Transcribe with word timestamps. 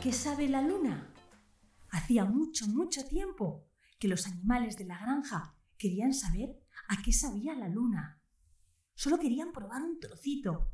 qué 0.00 0.12
sabe 0.12 0.48
la 0.48 0.62
luna? 0.62 1.12
Hacía 1.90 2.24
mucho, 2.24 2.66
mucho 2.66 3.04
tiempo 3.04 3.68
que 3.98 4.08
los 4.08 4.26
animales 4.26 4.78
de 4.78 4.86
la 4.86 4.98
granja 4.98 5.54
querían 5.76 6.14
saber 6.14 6.58
a 6.88 7.02
qué 7.02 7.12
sabía 7.12 7.54
la 7.54 7.68
luna. 7.68 8.22
Solo 8.94 9.18
querían 9.18 9.52
probar 9.52 9.82
un 9.82 10.00
trocito 10.00 10.72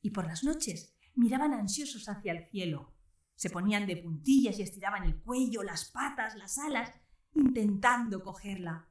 y 0.00 0.10
por 0.10 0.26
las 0.26 0.44
noches 0.44 0.94
miraban 1.16 1.54
ansiosos 1.54 2.08
hacia 2.08 2.30
el 2.30 2.48
cielo. 2.50 2.94
Se 3.34 3.50
ponían 3.50 3.84
de 3.86 3.96
puntillas 3.96 4.60
y 4.60 4.62
estiraban 4.62 5.02
el 5.02 5.20
cuello, 5.22 5.64
las 5.64 5.90
patas, 5.90 6.36
las 6.36 6.56
alas, 6.58 6.92
intentando 7.34 8.22
cogerla. 8.22 8.88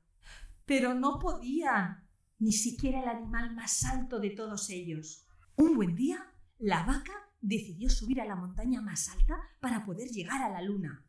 Pero 0.65 0.95
no 0.95 1.17
podían, 1.17 2.09
ni 2.39 2.51
siquiera 2.51 3.01
el 3.03 3.07
animal 3.07 3.55
más 3.55 3.85
alto 3.85 4.19
de 4.19 4.31
todos 4.31 4.69
ellos. 4.69 5.25
Un 5.55 5.75
buen 5.75 5.95
día, 5.95 6.33
la 6.57 6.83
vaca 6.83 7.26
decidió 7.39 7.89
subir 7.89 8.21
a 8.21 8.25
la 8.25 8.35
montaña 8.35 8.81
más 8.81 9.09
alta 9.09 9.35
para 9.59 9.85
poder 9.85 10.09
llegar 10.09 10.41
a 10.41 10.49
la 10.49 10.61
luna. 10.61 11.05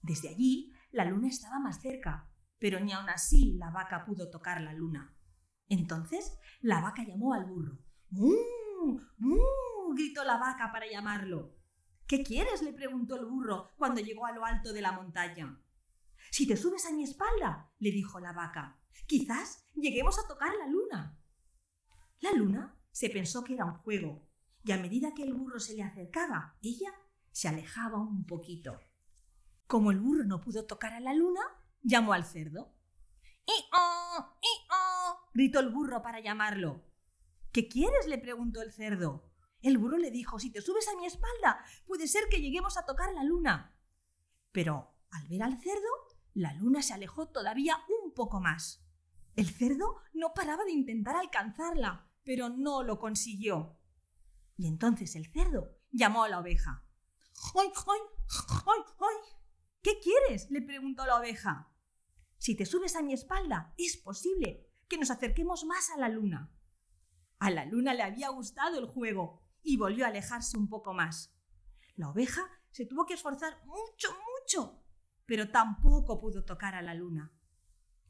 Desde 0.00 0.28
allí, 0.28 0.72
la 0.90 1.04
luna 1.04 1.28
estaba 1.28 1.58
más 1.58 1.80
cerca, 1.80 2.30
pero 2.58 2.80
ni 2.80 2.92
aun 2.92 3.08
así 3.08 3.54
la 3.54 3.70
vaca 3.70 4.04
pudo 4.04 4.30
tocar 4.30 4.60
la 4.60 4.72
luna. 4.72 5.16
Entonces, 5.68 6.38
la 6.60 6.80
vaca 6.80 7.04
llamó 7.04 7.34
al 7.34 7.46
burro. 7.46 7.78
¡Mu! 8.10 8.32
¡Mu! 9.18 9.94
gritó 9.94 10.24
la 10.24 10.38
vaca 10.38 10.70
para 10.72 10.90
llamarlo. 10.90 11.56
¿Qué 12.06 12.22
quieres? 12.22 12.62
le 12.62 12.72
preguntó 12.72 13.16
el 13.16 13.26
burro 13.26 13.70
cuando 13.76 14.00
llegó 14.00 14.26
a 14.26 14.32
lo 14.32 14.44
alto 14.44 14.72
de 14.72 14.82
la 14.82 14.92
montaña. 14.92 15.60
Si 16.30 16.46
te 16.46 16.56
subes 16.56 16.86
a 16.86 16.92
mi 16.92 17.04
espalda, 17.04 17.72
le 17.78 17.90
dijo 17.90 18.20
la 18.20 18.32
vaca, 18.32 18.80
quizás 19.06 19.68
lleguemos 19.74 20.18
a 20.18 20.26
tocar 20.26 20.52
la 20.56 20.66
luna. 20.66 21.18
La 22.20 22.32
luna 22.32 22.78
se 22.90 23.10
pensó 23.10 23.42
que 23.42 23.54
era 23.54 23.64
un 23.64 23.74
juego, 23.74 24.28
y 24.64 24.72
a 24.72 24.78
medida 24.78 25.14
que 25.14 25.22
el 25.22 25.34
burro 25.34 25.58
se 25.58 25.74
le 25.74 25.82
acercaba, 25.82 26.56
ella 26.62 26.92
se 27.30 27.48
alejaba 27.48 27.98
un 27.98 28.24
poquito. 28.26 28.78
Como 29.66 29.90
el 29.90 29.98
burro 29.98 30.24
no 30.24 30.40
pudo 30.40 30.66
tocar 30.66 30.92
a 30.92 31.00
la 31.00 31.14
luna, 31.14 31.40
llamó 31.82 32.12
al 32.12 32.24
cerdo. 32.24 32.74
¡I-oh! 33.46 34.36
gritó 35.34 35.60
el 35.60 35.70
burro 35.70 36.02
para 36.02 36.20
llamarlo. 36.20 36.84
¿Qué 37.52 37.68
quieres? 37.68 38.06
le 38.06 38.18
preguntó 38.18 38.62
el 38.62 38.72
cerdo. 38.72 39.30
El 39.60 39.78
burro 39.78 39.98
le 39.98 40.10
dijo, 40.10 40.38
si 40.38 40.50
te 40.50 40.60
subes 40.60 40.88
a 40.88 40.96
mi 40.96 41.06
espalda, 41.06 41.64
puede 41.86 42.08
ser 42.08 42.24
que 42.30 42.40
lleguemos 42.40 42.76
a 42.76 42.84
tocar 42.84 43.12
la 43.14 43.24
luna. 43.24 43.78
Pero 44.50 44.94
al 45.10 45.28
ver 45.28 45.42
al 45.42 45.60
cerdo, 45.60 45.88
la 46.34 46.52
luna 46.54 46.82
se 46.82 46.94
alejó 46.94 47.28
todavía 47.28 47.78
un 48.02 48.12
poco 48.12 48.40
más. 48.40 48.84
El 49.36 49.48
cerdo 49.48 49.96
no 50.12 50.34
paraba 50.34 50.64
de 50.64 50.72
intentar 50.72 51.16
alcanzarla, 51.16 52.10
pero 52.24 52.48
no 52.48 52.82
lo 52.82 52.98
consiguió. 52.98 53.78
Y 54.62 54.68
entonces 54.68 55.16
el 55.16 55.26
cerdo 55.26 55.76
llamó 55.90 56.22
a 56.22 56.28
la 56.28 56.38
oveja. 56.38 56.84
¡Ay, 57.56 57.66
ay, 57.74 58.00
ay, 58.28 58.82
ay! 59.00 59.16
¿Qué 59.82 59.98
quieres? 59.98 60.48
le 60.52 60.62
preguntó 60.62 61.04
la 61.04 61.18
oveja. 61.18 61.74
Si 62.38 62.56
te 62.56 62.64
subes 62.64 62.94
a 62.94 63.02
mi 63.02 63.12
espalda, 63.12 63.74
es 63.76 63.96
posible 63.96 64.70
que 64.86 64.98
nos 64.98 65.10
acerquemos 65.10 65.64
más 65.64 65.90
a 65.90 65.98
la 65.98 66.08
luna. 66.08 66.54
A 67.40 67.50
la 67.50 67.64
luna 67.64 67.92
le 67.92 68.04
había 68.04 68.28
gustado 68.28 68.78
el 68.78 68.86
juego 68.86 69.42
y 69.64 69.78
volvió 69.78 70.04
a 70.04 70.10
alejarse 70.10 70.56
un 70.56 70.68
poco 70.68 70.94
más. 70.94 71.36
La 71.96 72.10
oveja 72.10 72.42
se 72.70 72.86
tuvo 72.86 73.04
que 73.04 73.14
esforzar 73.14 73.64
mucho, 73.64 74.10
mucho, 74.12 74.84
pero 75.26 75.50
tampoco 75.50 76.20
pudo 76.20 76.44
tocar 76.44 76.76
a 76.76 76.82
la 76.82 76.94
luna. 76.94 77.36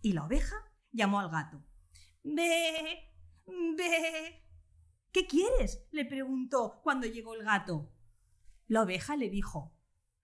Y 0.02 0.12
la 0.12 0.26
oveja 0.26 0.56
llamó 0.90 1.18
al 1.18 1.30
gato. 1.30 1.64
Ve, 2.22 3.10
ve. 3.46 4.41
¿Qué 5.12 5.26
quieres? 5.26 5.86
le 5.90 6.06
preguntó 6.06 6.80
cuando 6.82 7.06
llegó 7.06 7.34
el 7.34 7.44
gato. 7.44 7.92
La 8.66 8.82
oveja 8.82 9.16
le 9.16 9.28
dijo, 9.28 9.74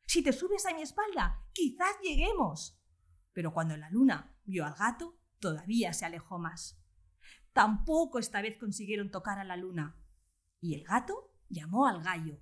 si 0.06 0.22
te 0.22 0.32
subes 0.32 0.64
a 0.64 0.74
mi 0.74 0.80
espalda, 0.80 1.44
quizás 1.52 1.90
lleguemos. 2.02 2.80
Pero 3.34 3.52
cuando 3.52 3.76
la 3.76 3.90
luna 3.90 4.34
vio 4.44 4.64
al 4.64 4.74
gato, 4.74 5.20
todavía 5.38 5.92
se 5.92 6.06
alejó 6.06 6.38
más. 6.38 6.82
Tampoco 7.52 8.18
esta 8.18 8.40
vez 8.40 8.56
consiguieron 8.56 9.10
tocar 9.10 9.38
a 9.38 9.44
la 9.44 9.58
luna. 9.58 10.02
Y 10.60 10.74
el 10.74 10.84
gato 10.84 11.34
llamó 11.50 11.86
al 11.86 12.02
gallo. 12.02 12.40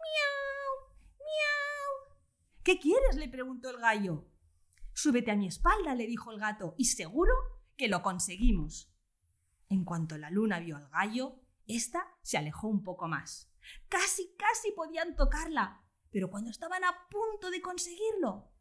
¡Miau! 0.00 0.96
¡Miau! 1.18 2.16
¿Qué 2.62 2.78
quieres? 2.78 3.16
le 3.16 3.28
preguntó 3.28 3.68
el 3.68 3.76
gallo. 3.76 4.26
Súbete 4.94 5.30
a 5.30 5.36
mi 5.36 5.48
espalda, 5.48 5.94
le 5.94 6.06
dijo 6.06 6.32
el 6.32 6.40
gato, 6.40 6.74
y 6.78 6.86
seguro 6.86 7.34
que 7.76 7.88
lo 7.88 8.00
conseguimos. 8.00 8.90
En 9.68 9.84
cuanto 9.84 10.16
la 10.16 10.30
luna 10.30 10.60
vio 10.60 10.76
al 10.78 10.88
gallo, 10.88 11.42
ésta 11.66 12.06
se 12.22 12.38
alejó 12.38 12.68
un 12.68 12.82
poco 12.82 13.08
más. 13.08 13.52
Casi, 13.88 14.34
casi 14.36 14.72
podían 14.72 15.16
tocarla, 15.16 15.82
pero 16.10 16.30
cuando 16.30 16.50
estaban 16.50 16.84
a 16.84 17.08
punto 17.10 17.50
de 17.50 17.60
conseguirlo, 17.60 18.52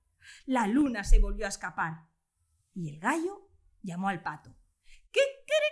la 0.45 0.67
luna 0.67 1.03
se 1.03 1.19
volvió 1.19 1.45
a 1.45 1.49
escapar. 1.49 2.07
Y 2.73 2.89
el 2.89 2.99
gallo 2.99 3.49
llamó 3.81 4.09
al 4.09 4.21
pato. 4.21 4.55
¿Qué 5.11 5.21
quiere 5.45 5.66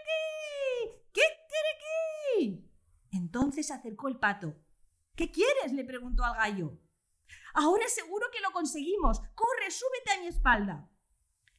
¿Qué 1.11 1.21
quiere 1.47 1.73
entonces 3.13 3.67
se 3.67 3.73
acercó 3.73 4.07
el 4.07 4.17
pato. 4.17 4.55
¿Qué 5.15 5.31
quieres? 5.31 5.71
le 5.73 5.85
preguntó 5.85 6.23
al 6.23 6.35
gallo. 6.35 6.79
Ahora 7.53 7.87
seguro 7.87 8.27
que 8.31 8.41
lo 8.41 8.51
conseguimos. 8.51 9.19
Corre, 9.35 9.69
súbete 9.69 10.11
a 10.11 10.21
mi 10.21 10.27
espalda. 10.27 10.89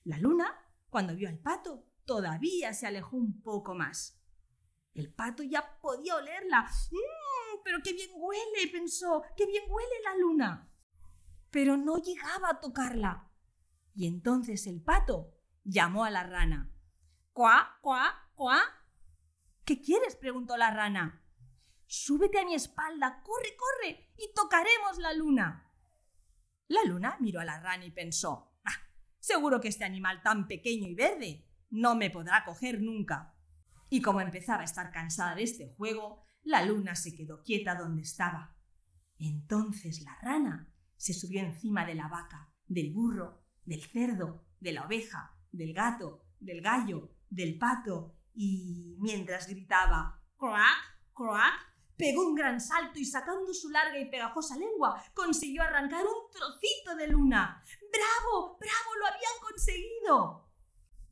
La 0.02 0.18
luna, 0.18 0.46
cuando 0.91 1.14
vio 1.14 1.28
al 1.28 1.38
pato, 1.38 1.86
todavía 2.04 2.72
se 2.74 2.86
alejó 2.86 3.16
un 3.16 3.41
poco 3.41 3.74
más. 3.74 4.20
El 4.94 5.12
pato 5.12 5.43
ya 5.43 5.78
podía 5.81 6.16
olerla. 6.16 6.62
¡Mmm! 6.62 7.60
Pero 7.65 7.78
qué 7.82 7.93
bien 7.93 8.10
huele, 8.15 8.69
pensó. 8.71 9.22
¡Qué 9.37 9.47
bien 9.47 9.65
huele 9.69 10.03
la 10.05 10.16
luna! 10.16 10.71
Pero 11.50 11.77
no 11.77 11.97
llegaba 11.99 12.50
a 12.50 12.60
tocarla. 12.60 13.31
Y 13.94 14.06
entonces 14.06 14.66
el 14.66 14.83
pato 14.83 15.34
llamó 15.65 16.04
a 16.04 16.10
la 16.10 16.25
rana. 16.25 16.71
¡Cuá, 17.33 17.78
cuá, 17.81 18.31
cuá! 18.34 18.62
¿Qué 19.65 19.81
quieres? 19.81 20.16
preguntó 20.16 20.56
la 20.56 20.71
rana. 20.71 21.22
Súbete 21.87 22.38
a 22.38 22.44
mi 22.44 22.54
espalda, 22.54 23.22
corre, 23.22 23.56
corre, 23.56 24.12
y 24.16 24.33
tocaremos 24.34 24.99
la 24.99 25.12
luna. 25.12 25.71
La 26.69 26.83
luna 26.84 27.16
miró 27.21 27.41
a 27.41 27.44
la 27.44 27.60
rana 27.60 27.84
y 27.84 27.91
pensó, 27.91 28.53
ah, 28.65 28.88
seguro 29.19 29.60
que 29.60 29.69
este 29.69 29.84
animal 29.84 30.22
tan 30.22 30.49
pequeño 30.49 30.88
y 30.88 30.94
verde 30.94 31.47
no 31.71 31.94
me 31.94 32.10
podrá 32.10 32.44
coger 32.44 32.81
nunca. 32.81 33.34
Y 33.94 34.03
como 34.03 34.21
empezaba 34.21 34.62
a 34.62 34.65
estar 34.65 34.91
cansada 34.91 35.37
de 35.37 35.44
este 35.44 35.72
juego, 35.77 36.27
la 36.43 36.65
luna 36.65 36.97
se 36.97 37.15
quedó 37.15 37.44
quieta 37.44 37.77
donde 37.77 38.03
estaba. 38.03 38.56
Entonces 39.21 40.00
la 40.00 40.19
rana 40.21 40.69
se 40.97 41.15
subió 41.15 41.38
encima 41.43 41.87
de 41.87 41.94
la 41.94 42.09
vaca, 42.09 42.53
del 42.66 42.93
burro, 42.93 43.44
del 43.65 43.84
cerdo, 43.84 44.49
de 44.59 44.72
la 44.72 44.84
oveja, 44.84 45.38
del 45.53 45.72
gato, 45.72 46.25
del 46.41 46.60
gallo, 46.60 47.15
del 47.31 47.56
pato, 47.56 48.16
y 48.34 48.97
mientras 48.99 49.47
gritaba 49.47 50.21
¡Croac! 50.37 50.99
¡Croac! 51.12 51.54
Pegó 51.97 52.27
un 52.27 52.34
gran 52.34 52.60
salto 52.60 52.99
y 52.99 53.04
sacando 53.04 53.54
su 53.54 53.71
larga 53.71 54.00
y 54.00 54.10
pegajosa 54.10 54.56
lengua, 54.56 55.00
consiguió 55.15 55.62
arrancar 55.62 56.04
un 56.04 56.33
trocito 56.33 56.97
de 56.97 57.06
luna. 57.06 57.62
¡Bravo! 57.93 58.59
¡Bravo! 58.59 58.97
¡Lo 58.99 59.06
habían 59.06 59.41
conseguido! 59.41 60.50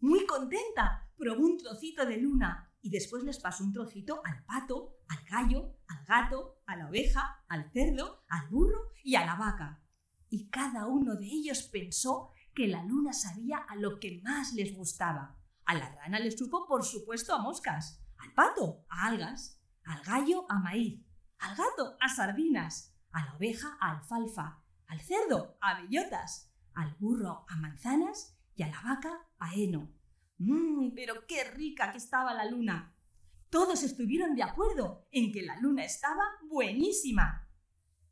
Muy 0.01 0.27
contenta, 0.27 1.09
probó 1.17 1.45
un 1.45 1.59
trocito 1.59 2.05
de 2.05 2.17
luna 2.17 2.71
y 2.83 2.91
después 2.91 3.23
les 3.23 3.39
pasó 3.39 3.65
un 3.65 3.73
trocito 3.73 4.21
al 4.25 4.45
pato, 4.45 4.99
al 5.09 5.25
gallo, 5.25 5.79
al 5.87 6.05
gato, 6.05 6.61
a 6.67 6.77
la 6.77 6.89
oveja, 6.89 7.45
al 7.49 7.71
cerdo, 7.71 8.25
al 8.29 8.49
burro 8.49 8.93
y 9.05 9.15
a 9.15 9.25
la 9.25 9.37
vaca. 9.37 9.81
Y 10.29 10.51
cada 10.51 10.87
uno 10.87 11.15
de 11.15 11.27
ellos 11.27 11.63
pensó 11.63 12.31
que 12.55 12.67
la 12.67 12.83
luna 12.83 13.13
sabía 13.13 13.59
a 13.59 13.77
lo 13.77 14.01
que 14.01 14.21
más 14.23 14.53
les 14.53 14.77
gustaba. 14.77 15.39
A 15.65 15.75
la 15.75 15.95
rana 15.95 16.19
le 16.19 16.33
supo, 16.33 16.67
por 16.67 16.85
supuesto, 16.85 17.35
a 17.35 17.41
moscas, 17.41 18.03
al 18.19 18.33
pato, 18.33 18.85
a 18.89 19.07
algas, 19.07 19.61
al 19.85 20.03
gallo 20.03 20.45
a 20.51 20.59
maíz, 20.59 21.01
al 21.39 21.57
gato 21.57 21.97
a 22.01 22.09
sardinas, 22.09 22.95
a 23.13 23.25
la 23.25 23.35
oveja 23.35 23.77
a 23.81 23.93
alfalfa, 23.93 24.63
al 24.89 25.01
cerdo 25.01 25.57
a 25.61 25.81
bellotas, 25.81 26.53
al 26.75 26.95
burro 26.99 27.45
a 27.49 27.57
manzanas 27.57 28.37
y 28.55 28.65
a 28.65 28.69
la 28.69 28.81
vaca 28.83 29.29
a 29.39 29.55
heno. 29.55 29.93
¡Mmm! 30.43 30.93
Pero 30.95 31.27
qué 31.27 31.45
rica 31.45 31.93
que 31.93 31.99
estaba 31.99 32.35
la 32.35 32.51
luna. 32.51 32.95
Todos 33.51 33.83
estuvieron 33.83 34.35
de 34.35 34.43
acuerdo 34.43 35.07
en 35.11 35.31
que 35.31 35.43
la 35.43 35.61
luna 35.61 35.85
estaba 35.85 36.23
buenísima. 36.49 37.49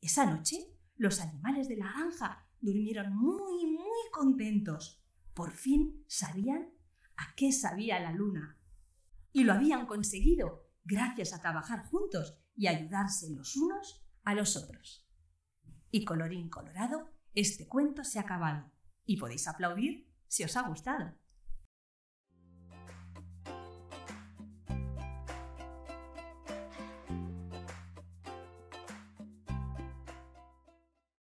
Esa 0.01 0.27
noche, 0.27 0.77
los 0.97 1.21
animales 1.21 1.69
de 1.69 1.77
la 1.77 1.91
granja 1.93 2.47
durmieron 2.61 3.17
muy, 3.17 3.67
muy 3.67 4.11
contentos. 4.13 5.03
Por 5.35 5.53
fin 5.53 6.05
sabían 6.07 6.71
a 7.17 7.35
qué 7.37 7.53
sabía 7.53 7.99
la 8.01 8.13
luna. 8.13 8.59
Y 9.33 9.45
lo 9.45 9.53
habían 9.53 9.87
conseguido 9.87 10.71
gracias 10.85 11.33
a 11.33 11.41
trabajar 11.41 11.85
juntos 11.87 12.39
y 12.55 12.67
ayudarse 12.67 13.31
los 13.31 13.57
unos 13.57 14.05
a 14.25 14.35
los 14.35 14.57
otros. 14.57 15.09
Y 15.91 16.05
colorín 16.05 16.49
colorado, 16.49 17.11
este 17.35 17.67
cuento 17.67 18.05
se 18.05 18.19
ha 18.19 18.23
acabado 18.23 18.71
y 19.07 19.17
podéis 19.17 19.49
aplaudir 19.49 20.13
si 20.27 20.45
os 20.45 20.57
ha 20.57 20.69
gustado. 20.69 21.20